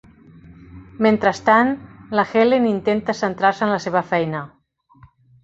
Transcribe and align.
Mentrestant, 1.05 1.69
la 2.21 2.25
Helen 2.39 2.65
intenta 2.71 3.17
centrar-se 3.21 3.67
en 3.69 3.75
la 3.75 3.79
seva 3.87 4.05
feina. 4.15 4.43